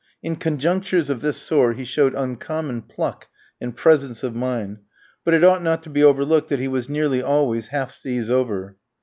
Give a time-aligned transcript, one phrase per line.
[0.23, 3.27] In conjunctures of this sort he showed uncommon pluck
[3.61, 4.79] and presence of mind;
[5.23, 8.77] but it ought not to be overlooked that he was nearly always half seas over.